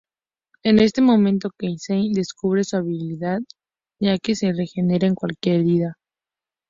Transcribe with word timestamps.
En 0.63 0.79
ese 0.79 0.99
momento, 0.99 1.51
Kensei 1.55 2.11
descubre 2.11 2.63
su 2.63 2.75
habilidad, 2.75 3.37
ya 3.99 4.17
que 4.17 4.33
se 4.35 4.51
regenera 4.51 5.07
de 5.07 5.13
cualquier 5.13 5.57
herida. 5.59 5.95